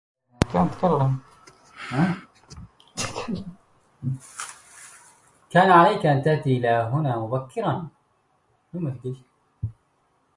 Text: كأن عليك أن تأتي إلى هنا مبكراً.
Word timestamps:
كأن 5.49 5.71
عليك 5.71 6.05
أن 6.05 6.21
تأتي 6.23 6.57
إلى 6.57 6.67
هنا 6.69 7.17
مبكراً. 7.19 7.87